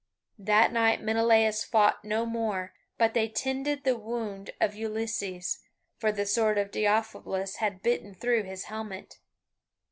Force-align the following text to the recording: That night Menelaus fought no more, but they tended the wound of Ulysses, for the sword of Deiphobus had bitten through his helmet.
That 0.39 0.71
night 0.73 1.03
Menelaus 1.03 1.63
fought 1.63 2.03
no 2.03 2.25
more, 2.25 2.73
but 2.97 3.13
they 3.13 3.27
tended 3.27 3.83
the 3.83 3.95
wound 3.95 4.49
of 4.59 4.73
Ulysses, 4.73 5.59
for 5.95 6.11
the 6.11 6.25
sword 6.25 6.57
of 6.57 6.71
Deiphobus 6.71 7.57
had 7.57 7.83
bitten 7.83 8.15
through 8.15 8.41
his 8.45 8.63
helmet. 8.63 9.19